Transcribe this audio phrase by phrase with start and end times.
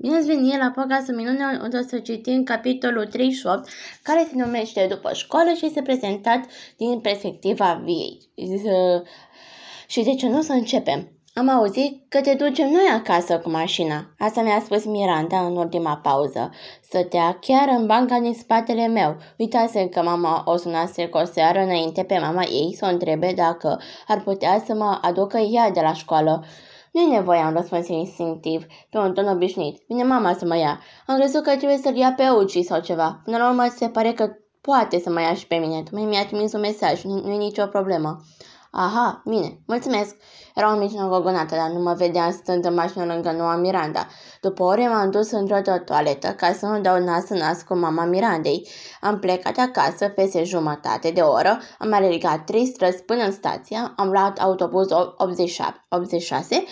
[0.00, 3.68] Bine ați venit la podcastul minune unde o să citim capitolul 38
[4.02, 6.40] care se numește După școală și este prezentat
[6.76, 8.18] din perspectiva viei.
[9.86, 11.08] Și de ce nu să începem?
[11.34, 14.14] Am auzit că te ducem noi acasă cu mașina.
[14.18, 16.50] Asta mi-a spus Miranda în ultima pauză.
[16.82, 19.16] Stătea chiar în banca din spatele meu.
[19.36, 23.32] Uitase că mama o sunase cu o seară înainte pe mama ei să o întrebe
[23.36, 26.44] dacă ar putea să mă aducă ea de la școală.
[26.92, 29.82] Nu e nevoie, am răspuns instinctiv, pe un ton obișnuit.
[29.88, 30.80] Vine mama să mă ia.
[31.06, 33.20] Am crezut că trebuie să-l ia pe Uci sau ceva.
[33.24, 34.30] Până la urmă se pare că
[34.60, 35.82] poate să mă ia și pe mine.
[35.82, 38.20] Tocmai mi-a trimis un mesaj, nu e nicio problemă.
[38.70, 40.16] Aha, bine, mulțumesc.
[40.54, 44.06] Era o mică gogonată, dar nu mă vedea stând în mașină lângă noua Miranda.
[44.40, 48.04] După ore m-am dus într-o toaletă ca să nu dau nas în nas cu mama
[48.04, 48.68] Mirandei.
[49.00, 54.10] Am plecat acasă peste jumătate de oră, am alergat trei străzi până în stația, am
[54.10, 56.64] luat autobuz 87, 86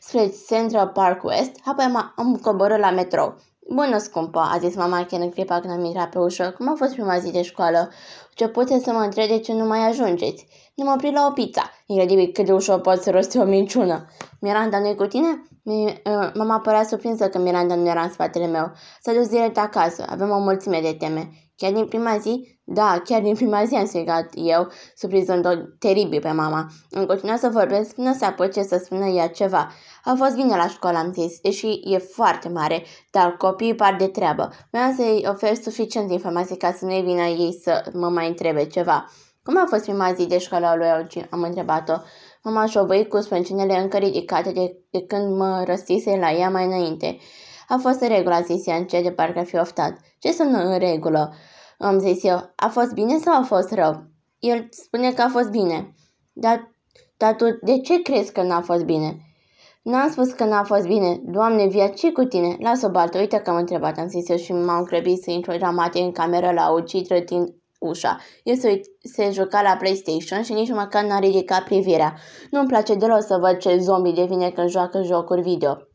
[0.00, 3.36] spre Central Park West, apoi am, am coborât la metrou.
[3.74, 6.54] Bună, scumpă, a zis mama chiar în clipa când am intrat pe ușă.
[6.56, 7.90] Cum a fost prima zi de școală?
[8.34, 10.46] Ce puteți să mă întreb de ce nu mai ajungeți?
[10.74, 11.70] Ne-am oprit la o pizza.
[11.86, 14.06] Incredibil cât de ușor pot să rosti o minciună.
[14.40, 15.42] Miranda nu e cu tine?
[15.62, 18.72] Mi, uh, mama părea surprinsă că Miranda nu era în spatele meu.
[19.02, 20.04] S-a dus direct acasă.
[20.08, 21.30] Avem o mulțime de teme.
[21.56, 22.58] Chiar din prima zi?
[22.64, 26.66] Da, chiar din prima zi am strigat eu, surprizând-o teribil pe mama.
[26.90, 29.72] Am continuat să vorbesc până să apuce să spună ea ceva.
[30.04, 34.06] A fost bine la școală, am zis, deși e foarte mare, dar copiii par de
[34.06, 34.50] treabă.
[34.70, 39.10] Vreau să-i ofer suficient informații ca să nu-i vină ei să mă mai întrebe ceva.
[39.44, 41.26] Cum a fost prima zi de școală lui Auci?
[41.30, 41.92] Am întrebat-o.
[42.42, 47.18] Mama șovăi cu sprâncinele încă ridicate de, de când mă răstise la ea mai înainte.
[47.72, 49.98] A fost în regulă, a zis ea încet de parcă ar fi oftat.
[50.18, 51.34] Ce sunt în regulă?
[51.78, 52.52] Am zis eu.
[52.56, 54.02] A fost bine sau a fost rău?
[54.38, 55.94] El spune că a fost bine.
[56.32, 56.74] Dar,
[57.16, 59.16] dar tu de ce crezi că n-a fost bine?
[59.82, 61.20] N-am spus că n-a fost bine.
[61.24, 62.56] Doamne, via, ce cu tine?
[62.58, 66.02] Lasă-o baltă, uite că am întrebat, am zis eu și m-am grăbit să intru dramatic
[66.02, 68.18] în cameră la Uci, trătind ușa.
[68.42, 72.14] El se, se juca la PlayStation și nici măcar n-a ridicat privirea.
[72.50, 75.91] Nu-mi place deloc să văd ce zombie devine când joacă jocuri video.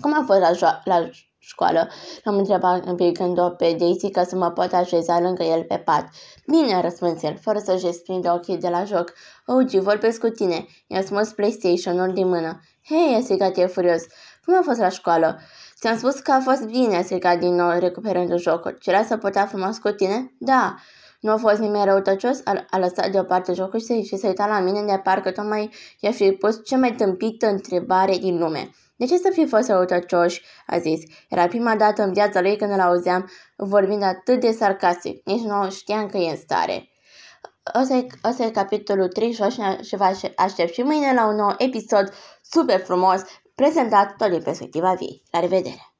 [0.00, 1.08] Cum a fost la, la
[1.38, 1.88] școală?
[2.24, 6.08] L-am întrebat împingând-o pe Daisy ca să mă pot așeza lângă el pe pat.
[6.46, 9.12] Bine, a răspuns el, fără să-și desprinde ochii de la joc.
[9.46, 10.66] Ogi, vorbesc cu tine.
[10.86, 12.60] I-a smuls PlayStation-ul din mână.
[12.88, 14.02] Hei, a strigat el furios.
[14.44, 15.40] Cum a fost la școală?
[15.80, 18.76] Ți-am spus că a fost bine, a strigat din nou, recuperând jocul.
[18.80, 20.34] Cerea să putea frumos cu tine?
[20.38, 20.76] Da.
[21.20, 24.60] Nu a fost nimeni răutăcios, a, a lăsat deoparte jocul și, și se uita la
[24.60, 25.70] mine de parcă tocmai
[26.00, 28.70] i-a fi pus cea mai tâmpită întrebare din lume.
[29.02, 30.42] De ce să fi fost răutăcioși?
[30.66, 31.00] a zis.
[31.28, 35.26] Era prima dată în viața lui când îl auzeam vorbind atât de sarcastic.
[35.26, 36.88] Nici nu știam că e în stare.
[37.62, 39.32] Asta e, asta e capitolul 3
[39.82, 43.22] și vă aștept și mâine la un nou episod super frumos
[43.54, 45.22] prezentat tot din perspectiva vieții.
[45.30, 45.91] La revedere!